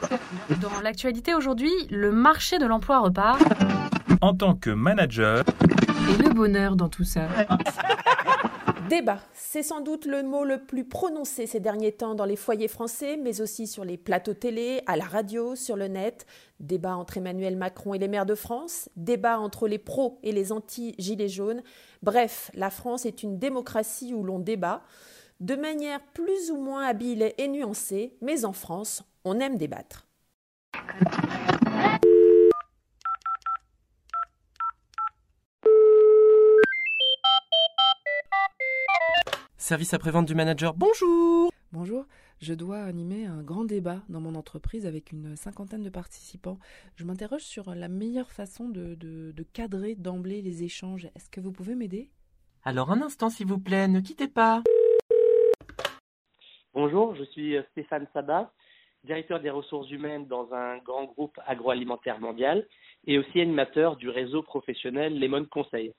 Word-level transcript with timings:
Dans 0.60 0.80
l'actualité 0.82 1.34
aujourd'hui, 1.34 1.72
le 1.90 2.12
marché 2.12 2.58
de 2.58 2.66
l'emploi 2.66 3.00
repart. 3.00 3.40
En 4.20 4.34
tant 4.34 4.54
que 4.54 4.70
manager, 4.70 5.44
Et 6.10 6.22
le 6.22 6.30
bonheur 6.30 6.76
dans 6.76 6.88
tout 6.88 7.04
ça. 7.04 7.28
Débat, 8.88 9.18
c'est 9.32 9.64
sans 9.64 9.80
doute 9.80 10.06
le 10.06 10.22
mot 10.22 10.44
le 10.44 10.58
plus 10.58 10.84
prononcé 10.84 11.46
ces 11.46 11.58
derniers 11.58 11.90
temps 11.90 12.14
dans 12.14 12.24
les 12.24 12.36
foyers 12.36 12.68
français, 12.68 13.16
mais 13.16 13.40
aussi 13.40 13.66
sur 13.66 13.84
les 13.84 13.96
plateaux 13.96 14.34
télé, 14.34 14.80
à 14.86 14.96
la 14.96 15.04
radio, 15.04 15.56
sur 15.56 15.74
le 15.74 15.88
net. 15.88 16.24
Débat 16.60 16.96
entre 16.96 17.16
Emmanuel 17.16 17.56
Macron 17.56 17.94
et 17.94 17.98
les 17.98 18.06
maires 18.06 18.26
de 18.26 18.36
France, 18.36 18.88
débat 18.94 19.40
entre 19.40 19.66
les 19.66 19.78
pros 19.78 20.20
et 20.22 20.30
les 20.30 20.52
anti-gilets 20.52 21.28
jaunes. 21.28 21.62
Bref, 22.04 22.52
la 22.54 22.70
France 22.70 23.06
est 23.06 23.24
une 23.24 23.40
démocratie 23.40 24.14
où 24.14 24.22
l'on 24.22 24.38
débat, 24.38 24.82
de 25.40 25.56
manière 25.56 26.00
plus 26.14 26.52
ou 26.52 26.56
moins 26.56 26.86
habile 26.86 27.32
et 27.36 27.48
nuancée, 27.48 28.16
mais 28.22 28.44
en 28.44 28.52
France, 28.52 29.02
on 29.26 29.40
aime 29.40 29.58
débattre. 29.58 30.06
Service 39.56 39.94
après-vente 39.94 40.26
du 40.26 40.34
manager, 40.34 40.74
bonjour 40.74 41.50
Bonjour, 41.72 42.06
je 42.40 42.54
dois 42.54 42.78
animer 42.82 43.26
un 43.26 43.42
grand 43.42 43.64
débat 43.64 44.02
dans 44.08 44.20
mon 44.20 44.36
entreprise 44.36 44.86
avec 44.86 45.10
une 45.10 45.34
cinquantaine 45.36 45.82
de 45.82 45.90
participants. 45.90 46.58
Je 46.94 47.04
m'interroge 47.04 47.42
sur 47.42 47.74
la 47.74 47.88
meilleure 47.88 48.30
façon 48.30 48.68
de, 48.68 48.94
de- 48.94 49.32
de 49.32 49.42
cadrer 49.42 49.96
d'emblée 49.96 50.40
les 50.40 50.62
échanges. 50.62 51.08
Est-ce 51.16 51.28
que 51.28 51.40
vous 51.40 51.50
pouvez 51.52 51.74
m'aider? 51.74 52.10
Alors 52.64 52.92
un 52.92 53.02
instant 53.02 53.28
s'il 53.28 53.46
vous 53.48 53.58
plaît, 53.58 53.88
ne 53.88 54.00
quittez 54.00 54.28
pas. 54.28 54.62
Bonjour, 56.72 57.14
je 57.16 57.24
suis 57.24 57.56
Stéphane 57.72 58.06
Sabat, 58.12 58.52
directeur 59.06 59.40
des 59.40 59.50
ressources 59.50 59.90
humaines 59.90 60.26
dans 60.26 60.52
un 60.52 60.78
grand 60.78 61.04
groupe 61.04 61.38
agroalimentaire 61.46 62.20
mondial 62.20 62.66
et 63.06 63.18
aussi 63.18 63.40
animateur 63.40 63.96
du 63.96 64.10
réseau 64.10 64.42
professionnel 64.42 65.18
Lemon 65.18 65.46
Conseil. 65.46 65.92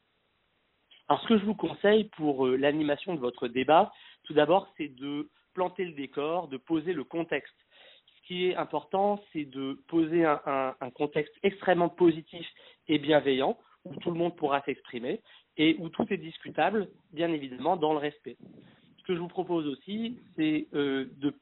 Alors 1.08 1.22
ce 1.24 1.28
que 1.28 1.38
je 1.40 1.46
vous 1.46 1.56
conseille 1.56 2.06
pour 2.18 2.46
euh, 2.46 2.58
l'animation 2.58 3.16
de 3.16 3.20
votre 3.20 3.48
débat, 3.48 3.92
tout 4.24 4.34
d'abord, 4.34 4.68
c'est 4.78 4.90
de 4.90 5.30
planter 5.54 5.86
le 5.86 5.94
décor, 5.94 6.50
de 6.50 6.58
poser 6.58 6.94
le 6.94 7.04
contexte. 7.04 7.56
Ce 8.18 8.28
qui 8.28 8.48
est 8.48 8.56
important, 8.56 9.24
c'est 9.32 9.46
de 9.46 9.82
poser 9.88 10.26
un, 10.26 10.76
contexte 10.94 11.34
extrêmement 11.44 11.88
positif 11.88 12.46
et 12.90 13.00
bienveillant, 13.00 13.58
où 13.86 13.96
tout 13.96 14.12
le 14.12 14.18
monde 14.18 14.36
pourra 14.36 14.62
s'exprimer 14.64 15.22
et 15.56 15.78
où 15.80 15.88
tout 15.90 16.06
est 16.10 16.18
discutable, 16.18 16.90
bien 17.14 17.32
évidemment, 17.32 17.78
dans 17.78 17.94
le 17.94 18.00
respect. 18.00 18.38
Ce 18.98 19.04
que 19.04 19.16
je 19.16 19.20
vous 19.20 19.30
propose 19.30 19.66
aussi, 19.66 20.20
c'est 20.36 20.68
euh, 20.74 21.06
de 21.16 21.34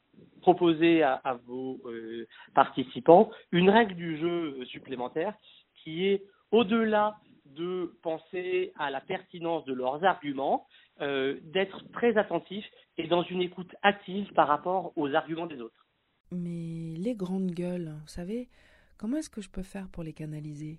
proposer 0.46 1.02
à, 1.02 1.14
à 1.24 1.34
vos 1.48 1.82
euh, 1.86 2.28
participants 2.54 3.32
une 3.52 3.72
règle 3.72 3.96
du 3.96 4.20
jeu 4.20 4.38
euh, 4.60 4.66
supplémentaire 4.66 5.34
qui 5.80 6.06
est 6.06 6.24
au-delà 6.52 7.18
de 7.46 7.98
penser 8.04 8.72
à 8.78 8.92
la 8.92 9.02
pertinence 9.02 9.66
de 9.66 9.74
leurs 9.74 10.04
arguments, 10.04 10.68
euh, 11.02 11.40
d'être 11.56 11.80
très 11.94 12.16
attentif 12.16 12.64
et 13.00 13.08
dans 13.08 13.24
une 13.24 13.42
écoute 13.42 13.74
active 13.82 14.32
par 14.34 14.48
rapport 14.48 14.94
aux 14.96 15.10
arguments 15.16 15.48
des 15.48 15.60
autres. 15.62 15.84
Mais 16.32 16.94
les 17.06 17.16
grandes 17.16 17.52
gueules, 17.52 17.90
vous 18.04 18.14
savez, 18.20 18.48
comment 19.00 19.18
est-ce 19.18 19.32
que 19.32 19.42
je 19.42 19.50
peux 19.50 19.64
faire 19.64 19.88
pour 19.92 20.04
les 20.04 20.14
canaliser? 20.14 20.78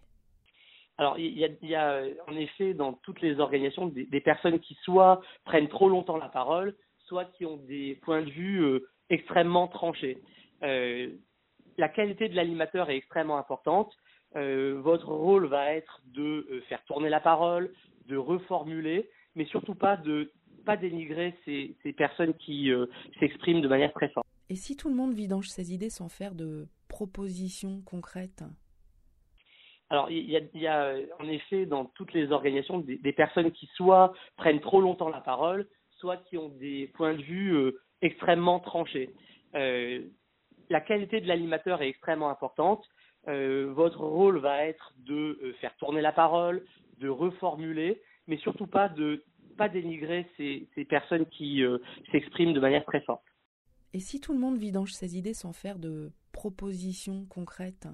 Alors, 0.98 1.18
il 1.18 1.36
y 1.36 1.44
a, 1.44 1.48
il 1.60 1.68
y 1.68 1.74
a, 1.74 2.04
en 2.28 2.36
effet 2.36 2.72
dans 2.72 2.92
toutes 3.04 3.20
les 3.20 3.40
organisations 3.40 3.86
des, 3.88 4.06
des 4.06 4.20
personnes 4.20 4.60
qui 4.60 4.74
soit 4.84 5.20
prennent 5.44 5.68
trop 5.68 5.88
longtemps 5.88 6.16
la 6.16 6.28
parole, 6.28 6.76
soit 7.06 7.26
qui 7.36 7.44
ont 7.44 7.56
des 7.56 7.96
points 8.02 8.22
de 8.22 8.30
vue 8.30 8.60
euh, 8.62 8.88
extrêmement 9.10 9.68
tranchés. 9.68 10.18
Euh, 10.62 11.10
la 11.78 11.88
qualité 11.88 12.28
de 12.28 12.36
l'animateur 12.36 12.90
est 12.90 12.96
extrêmement 12.96 13.38
importante. 13.38 13.92
Euh, 14.34 14.80
votre 14.82 15.08
rôle 15.08 15.46
va 15.46 15.72
être 15.72 16.00
de 16.06 16.46
euh, 16.50 16.60
faire 16.68 16.82
tourner 16.84 17.08
la 17.08 17.20
parole, 17.20 17.72
de 18.06 18.16
reformuler, 18.16 19.08
mais 19.34 19.44
surtout 19.46 19.74
pas 19.74 19.96
de 19.96 20.32
pas 20.64 20.76
dénigrer 20.76 21.34
ces, 21.44 21.76
ces 21.82 21.92
personnes 21.92 22.34
qui 22.34 22.72
euh, 22.72 22.86
s'expriment 23.20 23.60
de 23.60 23.68
manière 23.68 23.92
très 23.92 24.08
forte. 24.08 24.26
Et 24.50 24.56
si 24.56 24.76
tout 24.76 24.88
le 24.88 24.96
monde 24.96 25.14
vidange 25.14 25.48
ses 25.48 25.72
idées 25.72 25.90
sans 25.90 26.08
faire 26.08 26.34
de 26.34 26.66
propositions 26.88 27.82
concrètes? 27.82 28.42
Alors, 29.88 30.10
il 30.10 30.28
y 30.28 30.36
a, 30.36 30.40
il 30.54 30.60
y 30.60 30.66
a, 30.66 30.96
en 31.20 31.28
effet 31.28 31.66
dans 31.66 31.84
toutes 31.84 32.12
les 32.12 32.32
organisations 32.32 32.80
des, 32.80 32.98
des 32.98 33.12
personnes 33.12 33.52
qui 33.52 33.66
soit 33.76 34.12
prennent 34.36 34.60
trop 34.60 34.80
longtemps 34.80 35.08
la 35.08 35.20
parole, 35.20 35.68
soit 35.98 36.18
qui 36.28 36.38
ont 36.38 36.48
des 36.48 36.88
points 36.94 37.14
de 37.14 37.22
vue 37.22 37.54
euh, 37.54 37.80
extrêmement 38.02 38.60
tranchés. 38.60 39.10
Euh, 39.54 40.02
la 40.68 40.80
qualité 40.80 41.20
de 41.20 41.28
l'animateur 41.28 41.82
est 41.82 41.88
extrêmement 41.88 42.30
importante. 42.30 42.84
Euh, 43.28 43.72
votre 43.72 44.00
rôle 44.00 44.38
va 44.38 44.64
être 44.64 44.92
de 44.98 45.54
faire 45.60 45.74
tourner 45.76 46.00
la 46.00 46.12
parole, 46.12 46.64
de 46.98 47.08
reformuler, 47.08 48.00
mais 48.26 48.36
surtout 48.38 48.66
pas 48.66 48.88
de 48.88 49.22
pas 49.56 49.68
dénigrer 49.68 50.26
ces, 50.36 50.68
ces 50.74 50.84
personnes 50.84 51.26
qui 51.26 51.64
euh, 51.64 51.78
s'expriment 52.12 52.52
de 52.52 52.60
manière 52.60 52.84
très 52.84 53.00
forte. 53.00 53.24
Et 53.92 54.00
si 54.00 54.20
tout 54.20 54.32
le 54.32 54.38
monde 54.38 54.58
vidange 54.58 54.92
ses 54.92 55.16
idées 55.16 55.34
sans 55.34 55.52
faire 55.52 55.78
de 55.78 56.12
propositions 56.32 57.24
concrètes? 57.26 57.88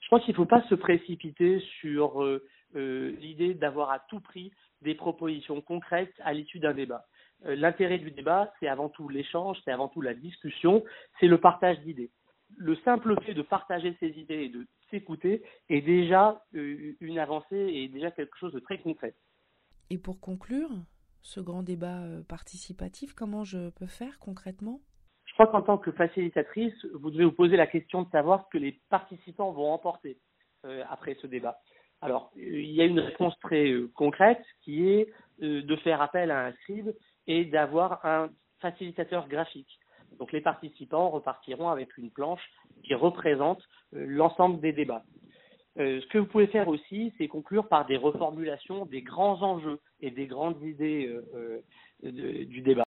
Je 0.00 0.08
pense 0.08 0.24
qu'il 0.24 0.32
ne 0.32 0.36
faut 0.36 0.46
pas 0.46 0.62
se 0.68 0.74
précipiter 0.74 1.60
sur 1.80 2.22
euh, 2.22 2.46
euh, 2.76 3.10
l'idée 3.18 3.54
d'avoir 3.54 3.90
à 3.90 3.98
tout 4.08 4.20
prix 4.20 4.52
des 4.82 4.94
propositions 4.94 5.60
concrètes 5.60 6.14
à 6.20 6.32
l'issue 6.32 6.58
d'un 6.58 6.74
débat. 6.74 7.06
Euh, 7.46 7.56
L'intérêt 7.56 7.98
du 7.98 8.10
débat, 8.10 8.52
c'est 8.60 8.68
avant 8.68 8.88
tout 8.88 9.08
l'échange, 9.08 9.58
c'est 9.64 9.72
avant 9.72 9.88
tout 9.88 10.00
la 10.00 10.14
discussion, 10.14 10.84
c'est 11.18 11.26
le 11.26 11.38
partage 11.38 11.80
d'idées. 11.80 12.10
Le 12.56 12.76
simple 12.76 13.20
fait 13.22 13.34
de 13.34 13.42
partager 13.42 13.96
ses 13.98 14.10
idées 14.18 14.42
et 14.42 14.48
de 14.48 14.66
s'écouter 14.90 15.42
est 15.68 15.80
déjà 15.80 16.42
euh, 16.54 16.94
une 17.00 17.18
avancée 17.18 17.56
et 17.56 17.88
déjà 17.88 18.10
quelque 18.10 18.36
chose 18.38 18.52
de 18.52 18.60
très 18.60 18.78
concret. 18.78 19.14
Et 19.90 19.98
pour 19.98 20.20
conclure 20.20 20.70
ce 21.22 21.40
grand 21.40 21.62
débat 21.62 22.02
euh, 22.02 22.22
participatif, 22.22 23.14
comment 23.14 23.44
je 23.44 23.70
peux 23.70 23.86
faire 23.86 24.18
concrètement? 24.18 24.80
Je 25.24 25.34
crois 25.34 25.46
qu'en 25.46 25.62
tant 25.62 25.78
que 25.78 25.92
facilitatrice, 25.92 26.74
vous 26.94 27.10
devez 27.10 27.24
vous 27.24 27.32
poser 27.32 27.56
la 27.56 27.66
question 27.66 28.02
de 28.02 28.10
savoir 28.10 28.44
ce 28.44 28.50
que 28.50 28.58
les 28.58 28.80
participants 28.90 29.52
vont 29.52 29.70
emporter 29.70 30.18
euh, 30.66 30.84
après 30.90 31.16
ce 31.22 31.26
débat. 31.26 31.58
Alors, 32.02 32.32
il 32.34 32.72
y 32.72 32.82
a 32.82 32.84
une 32.84 32.98
réponse 32.98 33.38
très 33.38 33.70
euh, 33.70 33.88
concrète 33.94 34.42
qui 34.62 34.88
est 34.88 35.06
euh, 35.40 35.62
de 35.62 35.76
faire 35.76 36.02
appel 36.02 36.32
à 36.32 36.46
un 36.46 36.52
scribe 36.52 36.92
et 37.28 37.44
d'avoir 37.44 38.04
un 38.04 38.28
facilitateur 38.60 39.28
graphique. 39.28 39.78
Donc, 40.18 40.32
les 40.32 40.40
participants 40.40 41.10
repartiront 41.10 41.68
avec 41.68 41.96
une 41.96 42.10
planche 42.10 42.42
qui 42.82 42.94
représente 42.94 43.62
euh, 43.94 44.04
l'ensemble 44.06 44.60
des 44.60 44.72
débats. 44.72 45.04
Ce 45.74 46.06
que 46.08 46.18
vous 46.18 46.26
pouvez 46.26 46.48
faire 46.48 46.68
aussi, 46.68 47.14
c'est 47.16 47.28
conclure 47.28 47.66
par 47.66 47.86
des 47.86 47.96
reformulations 47.96 48.84
des 48.84 49.00
grands 49.00 49.40
enjeux 49.40 49.80
et 50.00 50.10
des 50.10 50.26
grandes 50.26 50.62
idées 50.62 51.18
du 52.02 52.60
débat. 52.60 52.80